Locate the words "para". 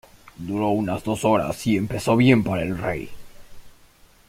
2.43-2.63